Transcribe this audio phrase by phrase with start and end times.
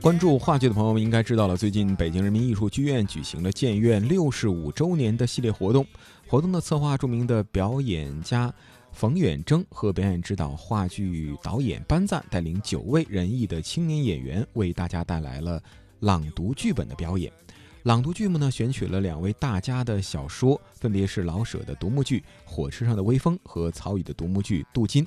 [0.00, 5.86] 关注话剧的朋友们应该知道了，最近北京人民艺术剧院举行了建院六十五周年的系列活动。
[6.26, 8.50] 活动的策划著名的表演家
[8.92, 15.62] 冯远征和表演指导话剧导演班赞带领九位仁义的青年演员，为大家带来了
[16.00, 17.30] 朗读剧本的表演。
[17.84, 25.04] 朗读剧目呢，选取了两位大家的小说，分别是老舍的独幕剧《火车上的微风》和曹禺的独幕剧《镀金》。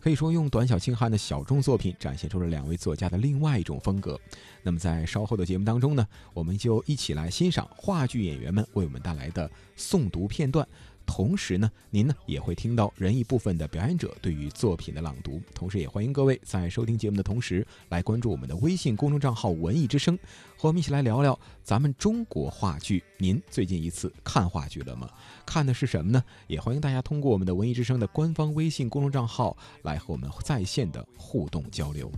[0.00, 4.18] 可以说，用短小精悍的小众作品，展现出了两位作家的另外一种风格。
[4.62, 10.66] 那么，在稍后的节目当中呢，我们就一起来欣赏话剧演员们为我们带来的诵读片段。
[11.06, 15.40] 同时呢，您呢也会听到人艺部分的表演者对于作品的朗读。
[15.54, 20.18] 同时，也欢迎各位在收听节目的同时，来关注我们的微信公众账号“文艺之声”，
[20.56, 23.02] 和我们一起来聊聊咱们中国话剧。
[23.18, 25.08] 您最近一次看话剧了吗？
[25.46, 26.22] 看的是什么呢？
[26.46, 32.10] 也欢迎大家通过我们的“文艺之声”的官方微信公众账号来和我们在线的互动交流。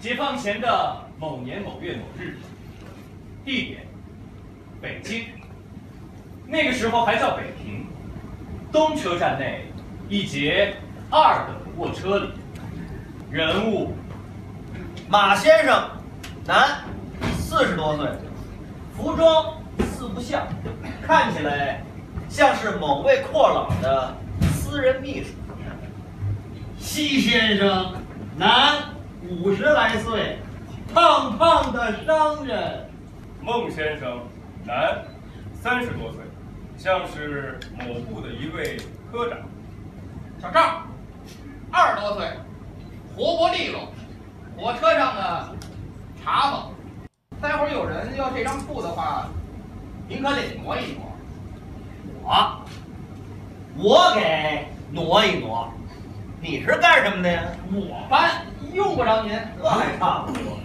[0.00, 2.36] 解放前的某年某月某日。
[3.44, 3.86] 地点：
[4.80, 5.26] 北京。
[6.46, 7.86] 那个时候还叫北平。
[8.72, 9.66] 东车站内，
[10.08, 10.74] 一节
[11.10, 12.30] 二等卧车里。
[13.30, 13.94] 人物：
[15.08, 15.90] 马先生，
[16.46, 16.84] 男，
[17.36, 18.08] 四十多岁。
[18.96, 19.54] 服装
[19.92, 20.46] 四不像，
[21.02, 21.82] 看起来
[22.28, 24.16] 像是某位阔佬的
[24.52, 25.30] 私人秘书。
[26.78, 27.92] 西先生，
[28.36, 28.76] 男，
[29.28, 30.38] 五十来岁，
[30.92, 32.88] 胖胖的商人。
[33.44, 34.22] 孟先生，
[34.64, 35.04] 男，
[35.52, 36.22] 三十多岁，
[36.78, 38.78] 像是某部的一位
[39.12, 39.38] 科长。
[40.40, 40.82] 小赵，
[41.70, 42.26] 二十多岁，
[43.14, 43.92] 活泼利落，
[44.56, 45.54] 火车上的
[46.24, 46.70] 茶房。
[47.38, 49.28] 待会儿有人要这张铺的话，
[50.08, 51.12] 您可得挪一挪。
[52.22, 52.64] 我，
[53.76, 55.70] 我给挪一挪。
[56.40, 57.42] 你是干什么的呀？
[57.70, 59.38] 我搬，用不着您。
[59.62, 60.58] 这还差不多。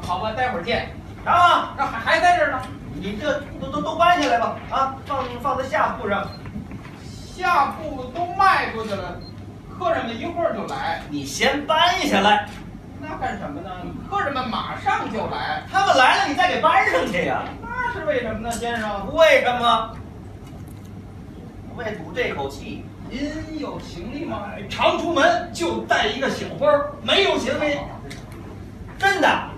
[0.00, 0.90] 好吧，待会儿见。
[1.24, 2.60] 啊，这还还在这儿呢，
[2.94, 6.26] 你这都都都搬下来吧，啊，放放在下铺上，
[7.36, 9.20] 下铺都卖出去了，
[9.78, 12.48] 客人们一会儿就来，你先搬下来。
[13.02, 13.70] 那干什么呢？
[14.10, 17.42] 客人们马上就来，他们来了你再给搬上去呀？
[17.62, 19.14] 那是为什么呢，先生？
[19.14, 19.90] 为什么？
[21.76, 22.84] 为赌这口气。
[23.08, 24.48] 您有行李吗？
[24.68, 26.66] 常出门就带一个小包，
[27.02, 27.78] 没有行李。
[28.98, 29.49] 真的。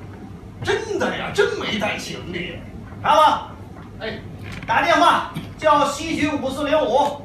[0.62, 2.58] 真的呀，真没带行李。
[3.02, 3.52] 查吧，
[4.00, 4.18] 哎，
[4.66, 7.20] 打电话叫西局五四零五。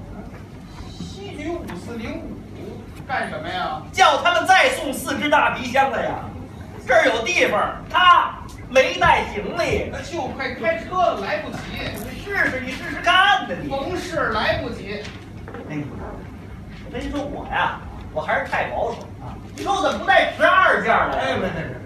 [1.00, 3.82] 西局五四零五干什么呀？
[3.92, 6.20] 叫他们再送四只大皮箱子呀。
[6.88, 8.40] 这儿有地方，他
[8.70, 11.58] 没带行李，就快开车了，来不及。
[12.12, 13.70] 你试试，你试试看呢，你。
[13.70, 15.04] 甭试，来不及。
[15.70, 15.78] 哎，
[16.86, 17.80] 我跟你说，我呀，
[18.14, 19.36] 我还是太保守了。
[19.56, 21.18] 你说我怎么不带十二件呢？
[21.20, 21.77] 哎，不是。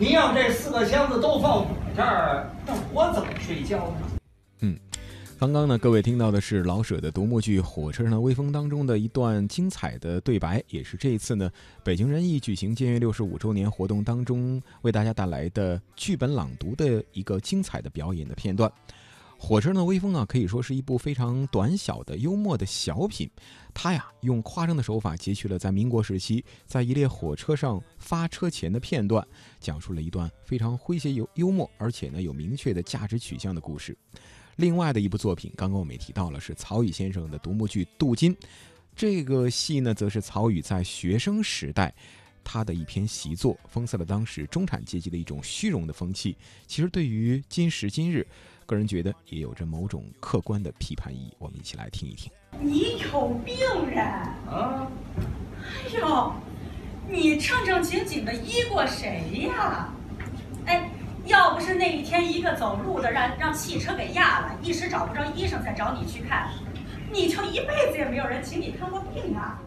[0.00, 4.08] 您要这四个箱子都放我这儿，那我怎么睡觉呢？
[4.60, 4.74] 嗯，
[5.38, 11.50] 刚刚呢，各位听到的是老舍的独幕剧《火车上的微风》当中的一段精彩的对白，也是这一次呢，
[11.84, 18.72] 北京人艺举行建院六十五周年活动当中为大家带来的剧本朗读的一个精彩的表演的片段。
[19.42, 23.28] 火车上的微风啊，可以说是一部非常短小的幽默的小品。
[23.72, 29.26] 他呀，用夸张的手法截取了在民国时期在一列火车上发车前的片段，
[29.58, 33.96] 讲述了一段非常诙谐幽幽默，而且呢有明确的价值取向的故事。
[34.56, 38.34] 另外的一部作品，刚刚我们也提到了，是曹禺先生的独幕剧《镀金》。
[38.94, 41.94] 这个戏呢，则是曹禺在学生时代
[42.44, 46.36] 他的一篇习作，讽刺了当时中产阶级的一种虚荣的风气。
[46.66, 48.26] 其实对于今时今日，
[48.70, 52.30] 个人觉得也有着某种客观的批判意义，我们一起来听一听。
[52.60, 54.06] 你有病人
[54.48, 54.86] 啊！
[55.58, 56.32] 哎呦，
[57.08, 59.88] 你正正经经的医过谁呀？
[60.66, 60.88] 哎，
[61.24, 66.48] 要不是那一天一个走路的让让汽车给压了，一时找不着医生才找你去看，
[67.10, 69.60] 你就一辈子也没有人请你看过病啊！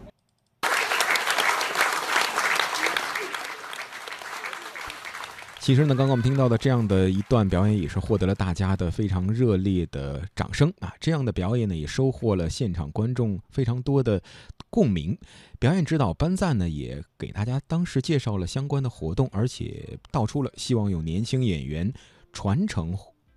[5.64, 10.92] 其实呢，刚刚我们听到的这样的一段表演，也是获得了大家的非常热烈的掌声啊！
[11.00, 14.22] 这样的表演呢，也收获了现场观众非常多的
[14.68, 15.16] 共鸣。
[15.58, 21.90] 表演指导班赞呢，也给大家当时介绍了相关的活动，而且道出了希望有年轻演员
[22.30, 22.94] 传承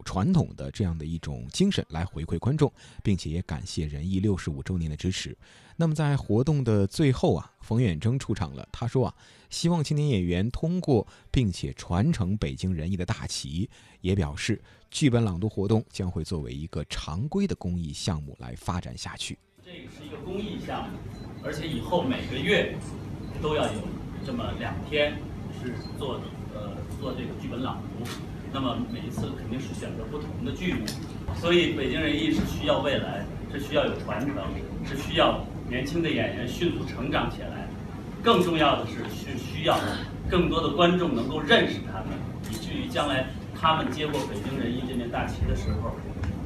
[0.08, 2.72] 传统的这样的一种精神来回馈观众，
[3.04, 5.38] 并且也感谢仁义六十五周年的支持。
[5.76, 8.66] 那么在活动的最后啊，冯远征出场了。
[8.72, 9.14] 他说啊，
[9.50, 13.70] 希望青年演员通过并且传承北京仁义的大旗，
[14.00, 19.38] 也表示剧本朗读活动将会作为一个常规的公益项目来发展下去。
[19.66, 20.98] 这个是一个公益项目，
[21.44, 22.74] 而且以后每个月
[23.42, 23.82] 都要有
[24.26, 25.20] 这么两天
[25.62, 26.22] 是做
[26.56, 28.10] 呃做这个剧本朗读。
[28.54, 30.86] 那么每一次肯定是选择不同的剧目，
[31.36, 34.36] 所以北京人艺是需要未来，是需要有传承，
[34.86, 37.68] 是需要年轻的演员迅速成长起来。
[38.24, 39.78] 更重要的是，是需要
[40.30, 42.18] 更多的观众能够认识他们，
[42.50, 43.28] 以至于将来
[43.60, 45.96] 他们接过北京人艺这面大旗的时候，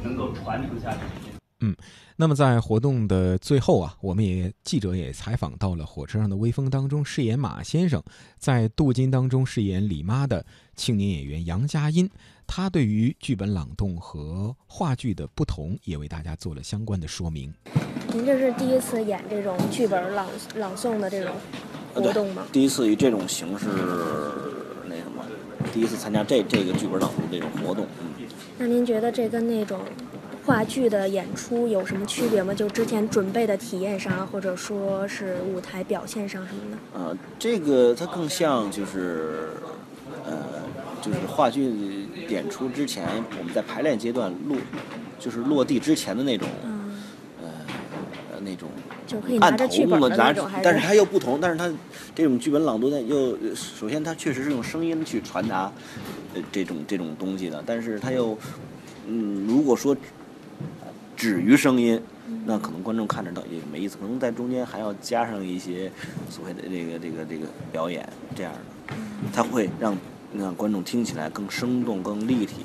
[0.03, 1.30] 能够传承下去。
[1.63, 1.75] 嗯，
[2.15, 8.01] 那么在活动的最后啊，我们也记者也采访到了《火车上的微风》当中饰演马先生，
[8.39, 10.43] 在镀金当中饰演李妈的
[10.75, 12.09] 青年演员杨佳音，
[12.47, 17.53] 他对于剧本朗诵和话剧的不同，也为大家做了相关的说明。
[18.11, 21.35] 您这是第一次演这种剧本朗朗诵的这种
[21.93, 22.43] 活动吗？
[22.51, 23.67] 第一次以这种形式
[24.87, 25.23] 那什么，
[25.71, 27.85] 第一次参加这这个剧本朗诵这种活动。
[27.99, 28.27] 嗯，
[28.57, 29.79] 那您觉得这跟那种？
[30.45, 32.53] 话剧的演出有什么区别吗？
[32.53, 36.77] 就之前准备的体验上，或者说是舞台表现上什么的？
[36.99, 39.51] 呃，这个它更像就是，
[40.25, 40.37] 呃，
[40.99, 43.07] 就是话剧演出之前，
[43.37, 44.57] 我们在排练阶段落，
[45.19, 46.47] 就是落地之前的那种，
[47.39, 47.47] 呃，
[48.39, 48.67] 那种
[49.05, 51.71] 就可以拿着剧本的那种，但是它又不同，但是它
[52.15, 55.71] 这种剧本朗读呢，又首先它确实是用声音去传达，
[56.33, 58.35] 呃，这种这种东西的，但是它又，
[59.05, 59.95] 嗯，如果说。
[61.21, 62.01] 止于声音，
[62.45, 63.95] 那可能观众看着倒也没意思。
[63.95, 65.91] 可能在中间还要加上一些
[66.31, 68.95] 所谓的这个这个这个表演，这样的，
[69.31, 69.95] 它会让
[70.35, 72.55] 让观众听起来更生动、更立体，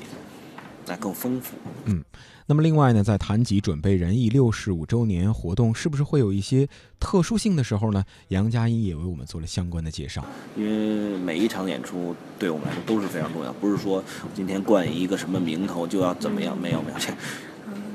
[0.87, 1.55] 那更丰富。
[1.85, 2.03] 嗯。
[2.49, 6.67] 那么另外呢，在谈及准备仁义六十五周年活动，是不是会有一些
[6.99, 8.03] 特殊性的时候呢？
[8.29, 10.25] 杨佳音也为我们做了相关的介绍。
[10.55, 14.03] 因为每一场演出对我们来说都是非常重要，不是说
[14.33, 16.97] 今天冠以一个什么名头就要怎么样，没有没有。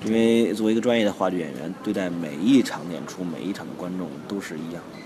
[0.05, 4.99] 因为作为一个专业的话剧演员，对待每一场演出、每一场的观众都是一样的。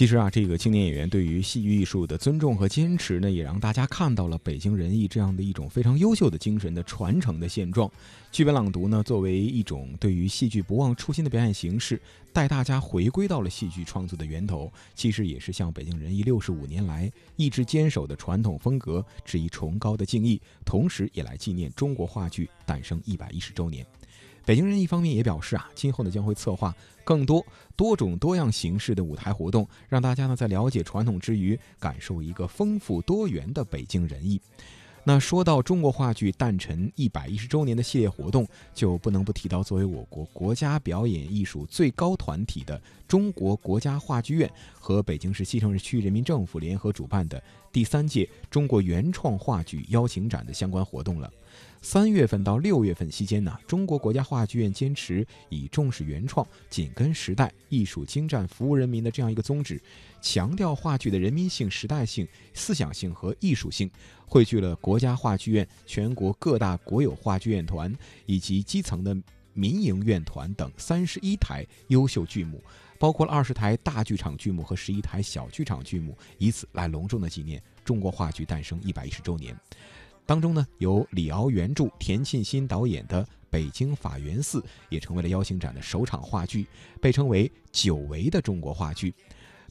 [0.00, 7.86] 其实啊，这个青年演员对于戏剧艺术的尊重和坚持呢，也让大家看到了北京人艺这样的一种非常优秀的精神的传承的现状。
[8.32, 12.00] 剧本朗读呢，作为一种对于戏剧不忘初心的表演形式，
[12.32, 23.84] 带大家回归到了戏剧创作的源头，其实也是向北京人艺六十五年来一直坚守的传统风格致以崇高的敬意，同时也来纪念中国话剧诞生一百一十周年。
[24.44, 27.44] 北京人一方面也表示啊，今后呢将会策划更多
[27.76, 34.40] 多种多样形式的舞台活动，让大家呢在了解传统之余，感受一个丰富多元的北京人艺。
[35.02, 47.42] 那说到中国话剧诞辰一百一十周年的系列活动，就不能不提到作为我国国家表演艺术最高团体的中国国家话剧院和北京市西城区人民政府联合主办的
[47.72, 51.32] 第三届中国原创话剧邀请展的相关活动了。
[51.82, 59.80] 三月份到六月份期间呢，中国国家话剧院坚持以重视原创、紧跟时代、艺术精湛、服务人民的这样一个宗旨，
[60.20, 63.90] 强调话剧的人民性、时代性、思想性和艺术性，
[64.26, 67.90] 汇聚了国家话剧院、全国各大国有话剧院团
[68.26, 69.16] 以及基层的
[69.54, 72.62] 民营院团等三十一台优秀剧目，
[72.98, 79.56] 包括了二十台大剧场剧目和十一台小剧场剧目，以此来隆重的纪念中国话剧诞生一百一十周年。
[80.30, 86.64] 当中呢，由李敖原著、田沁鑫导演的《北京法源寺》也成为了邀请展的首场话剧，
[87.00, 89.10] 被称为久违的中国话剧。《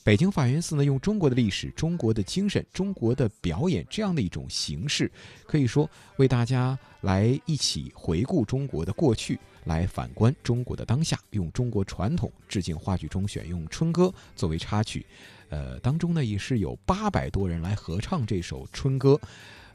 [0.03, 5.09] 北京法源寺》呢，用中国的历史、中国的精神、中国的表演这样的一种形式，
[5.47, 15.05] 可以说为大家来一起回顾中国的过去，来反观中国的当下，用中国传统致敬话剧中选用春歌作为插曲。
[15.47, 19.17] 呃，当中呢也是有八百多人来合唱这首春歌。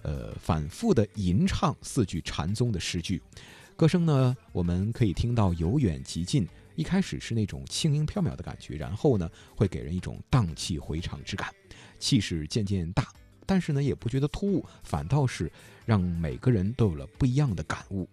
[0.05, 3.21] 呃，反复的吟唱四句禅宗的诗句，
[3.75, 6.47] 歌声呢，我们可以听到由远及近。
[6.77, 11.49] 一开始是那种轻盈飘渺的感觉，然后呢，会给人一种荡气回肠之感，
[11.99, 13.09] 气势渐渐大，
[13.47, 15.51] 但是呢，也不觉得突兀，反倒是
[15.85, 18.09] 让每个人都有了不一样的感悟。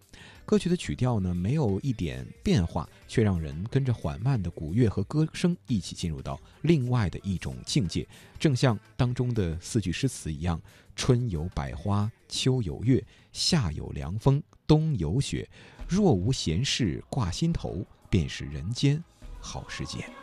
[0.46, 8.06] 歌曲的曲调呢，没有一点变化，却让人跟着缓慢的鼓乐和歌声一起进入到另外的一种境界，
[8.38, 10.62] 正像当中的四句诗词一样。
[10.94, 15.50] 春有百花，秋有月，夏有凉风，冬有雪。
[15.88, 19.02] 若无闲事挂心头，便是人间
[19.40, 20.21] 好时节。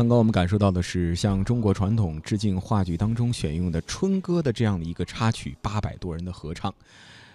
[0.00, 6.74] 刚刚我们感受到的是向中国传统致敬话剧当中选用的《春歌》的这样的一个插曲，八百多人的合唱。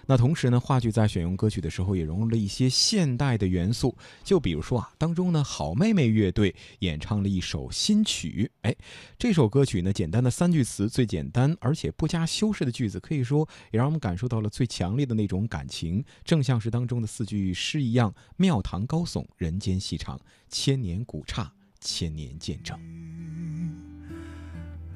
[0.07, 8.49] 那同时呢，话剧在选用歌曲的时候也融入了一些现代的元素，就比如说啊，当中呢，好妹妹乐队演唱了一首新曲。
[8.63, 8.75] 哎，
[9.19, 20.19] 这首歌曲呢，简单的三句词，最简单而且不加修饰的句子，可以说也让我们感受到了最强烈的那种感情，正像是当中的四句诗一样：庙堂高耸，人间细长，
[20.49, 21.51] 千年古刹，
[21.85, 22.75] 千年见证。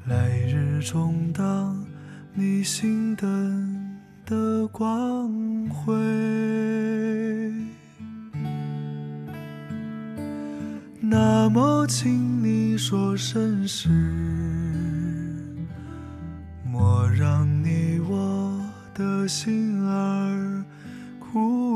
[0.07, 1.85] 来日中当
[2.33, 3.85] 你心灯。
[4.29, 5.91] 的光辉，
[11.01, 13.89] 那么请你说声是，
[16.63, 18.61] 莫让你我
[18.93, 20.63] 的心儿
[21.19, 21.68] 枯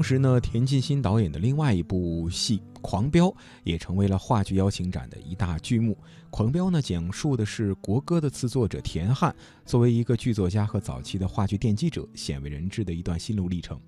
[0.00, 3.26] 同时呢，田沁鑫导演的另外一部戏《狂飙》
[3.64, 5.92] 也成为了话剧邀请展的一大剧目。
[6.30, 13.78] 《狂飙》呢，讲述的是国歌的词作者田汉作为一个剧作家和早期的话剧奠基者，鲜为人知的一段心路历程。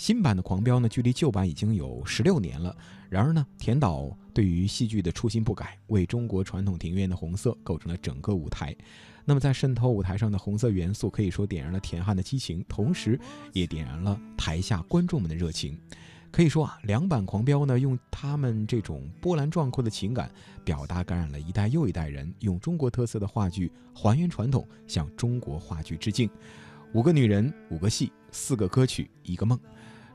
[0.00, 2.74] 新版的《狂飙》呢，距离旧版已经有十六年了。
[3.10, 8.74] 然而呢，田导对于戏剧的初心不改，为中国传统庭院的红色构成了整个舞台。
[9.26, 13.20] 那么，在渗透舞台上的红色元素，可以说点燃了田汉的激情，同时
[13.52, 15.78] 也点燃了台下观众们的热情。
[16.30, 20.30] 可以说啊，两版《狂飙》呢，用他们这种波澜壮阔的情感
[20.64, 26.30] 表达，感染了一代又一代人，用中国特色的话剧还原传统，向中国话剧致敬。
[26.94, 29.60] 五个女人，五个戏，四个歌曲，一个梦。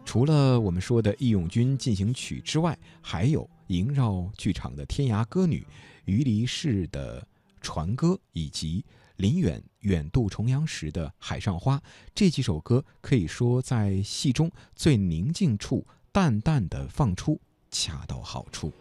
[0.06, 5.60] 除了我们说的《义勇军进行曲》之外，还有萦绕剧场的《天涯歌女》、
[6.06, 7.20] 鱼离市的
[7.60, 8.86] 《船歌》，以及
[9.18, 11.78] 林远远渡重洋时的《海上花》
[12.14, 18.72] 这几首歌，可以说在戏中最宁静处淡淡的放出，恰到好处。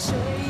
[0.00, 0.49] special.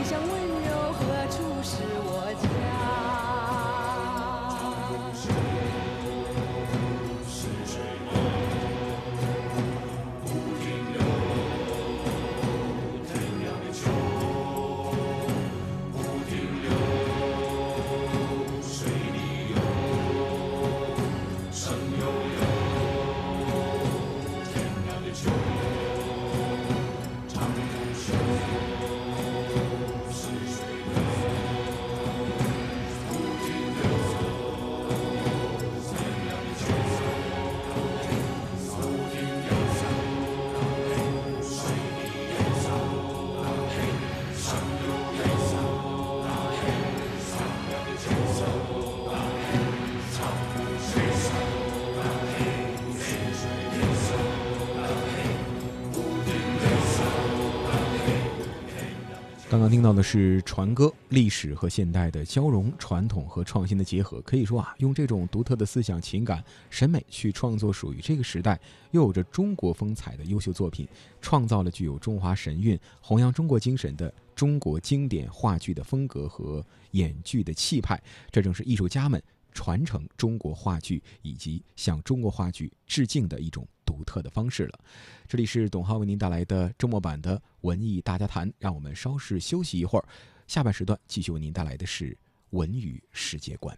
[59.61, 64.18] 刚刚听到的是传歌，历史和现代的交融，传统和创新的结合。
[64.23, 68.59] 可以说啊，用这种独特的思想、情感、审美去创作属于这个时代
[68.92, 70.88] 又有着中国风采的优秀作品，
[71.20, 78.03] 创造了具有中华神韵、弘扬中国精神的中国经典话剧的风格和演剧的气派。
[78.31, 83.66] 这正是艺术家们传承中国话剧以及向中国话剧致敬的一种。
[83.84, 84.78] 独特的方式了。
[85.26, 90.04] 这里是董浩为您带来的周末版的文艺大家谈，让我们稍事休息一会儿。
[90.46, 92.16] 下半时段继续为您带来的是
[92.50, 93.76] 文语世界观。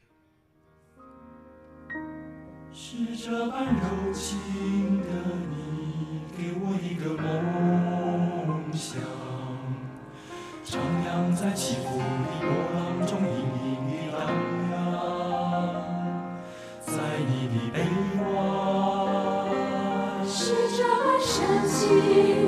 [2.74, 5.08] 是这般柔情的
[5.50, 9.00] 你，给我一个梦想，
[10.62, 12.04] 徜徉在起伏的
[12.38, 13.18] 波浪中，
[21.82, 22.41] 心。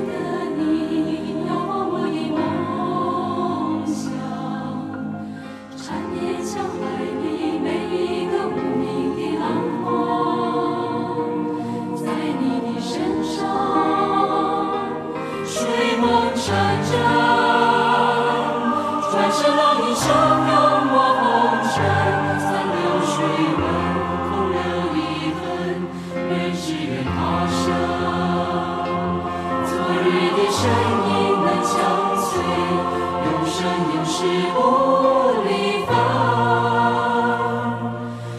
[33.25, 33.55] 永生
[33.95, 34.15] 永世
[34.53, 34.57] 不
[35.47, 35.49] 离
[35.85, 35.89] 分。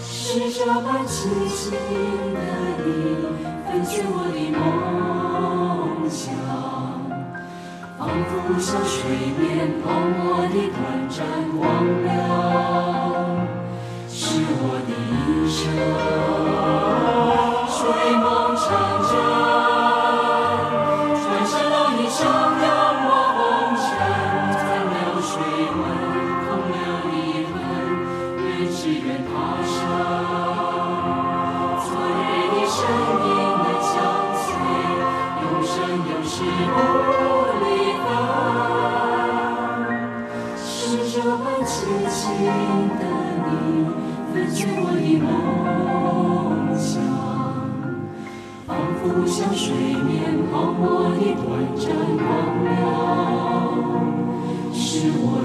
[0.00, 0.10] 是
[0.52, 1.14] 这般凄
[1.48, 1.62] 情
[2.34, 2.36] 的
[2.84, 2.86] 你，
[3.66, 4.60] 分卷我的梦
[6.10, 6.24] 想，
[7.98, 8.94] 仿佛像水
[9.38, 9.44] 面
[9.82, 10.16] 泡沫
[10.48, 10.76] 的短
[11.08, 11.16] 暂
[11.56, 11.60] 光
[12.04, 12.14] 亮，
[14.08, 14.20] 是
[14.58, 15.12] 我的一
[15.48, 15.62] 生，
[32.86, 33.26] 生命
[33.64, 33.94] 的相
[34.36, 34.46] 随
[35.42, 35.74] 永生
[36.06, 36.34] 永世
[36.72, 36.76] 不
[37.64, 37.64] 离
[38.04, 38.06] 分
[40.56, 40.64] 是
[41.10, 41.74] 这般奇
[42.08, 42.16] 情
[42.96, 43.02] 的
[43.46, 43.50] 你
[44.32, 45.26] 粉碎我的梦
[46.78, 46.86] 想
[48.68, 48.70] 仿
[49.00, 50.14] 佛像水面
[50.52, 51.44] 泡沫的短
[51.74, 51.84] 暂
[52.16, 52.24] 光
[52.64, 52.72] 亮
[54.72, 55.35] 是我